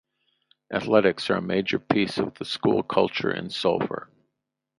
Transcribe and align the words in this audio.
Athletics 0.73 1.29
are 1.29 1.35
a 1.35 1.41
major 1.43 1.77
piece 1.77 2.17
of 2.17 2.33
the 2.39 2.43
school 2.43 2.81
culture 2.81 3.29
in 3.29 3.51
Sulphur. 3.51 4.09